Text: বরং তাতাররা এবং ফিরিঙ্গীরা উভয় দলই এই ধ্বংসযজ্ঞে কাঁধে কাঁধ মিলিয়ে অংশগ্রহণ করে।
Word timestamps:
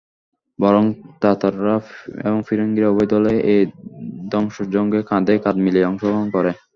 বরং 0.59 0.83
তাতাররা 1.21 1.75
এবং 2.21 2.39
ফিরিঙ্গীরা 2.47 2.87
উভয় 2.89 3.09
দলই 3.11 3.37
এই 3.51 3.61
ধ্বংসযজ্ঞে 4.31 5.01
কাঁধে 5.09 5.33
কাঁধ 5.43 5.57
মিলিয়ে 5.65 5.89
অংশগ্রহণ 5.89 6.27
করে। 6.35 6.51